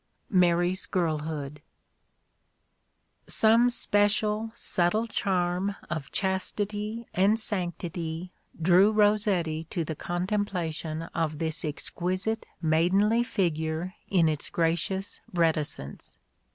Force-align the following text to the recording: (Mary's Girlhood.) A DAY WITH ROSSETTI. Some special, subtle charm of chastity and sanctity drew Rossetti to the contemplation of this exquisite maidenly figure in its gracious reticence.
(Mary's 0.31 0.87
Girlhood.) 0.87 1.57
A 1.61 1.61
DAY 1.61 1.61
WITH 1.61 3.27
ROSSETTI. 3.27 3.29
Some 3.31 3.69
special, 3.69 4.51
subtle 4.55 5.05
charm 5.05 5.75
of 5.91 6.11
chastity 6.11 7.05
and 7.13 7.39
sanctity 7.39 8.31
drew 8.59 8.91
Rossetti 8.91 9.65
to 9.65 9.83
the 9.85 9.95
contemplation 9.95 11.03
of 11.13 11.37
this 11.37 11.63
exquisite 11.63 12.47
maidenly 12.63 13.21
figure 13.21 13.93
in 14.09 14.27
its 14.27 14.49
gracious 14.49 15.21
reticence. 15.35 16.17